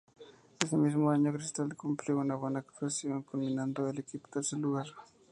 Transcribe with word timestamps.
Ese 0.57 0.77
mismo 0.77 1.11
año, 1.11 1.31
Cristal 1.31 1.75
cumplió 1.77 2.17
una 2.17 2.33
buena 2.33 2.57
actuación, 2.57 3.21
culminando 3.21 3.87
el 3.87 3.99
equipo 3.99 4.29
en 4.29 4.31
tercer 4.33 4.57
lugar. 4.57 4.87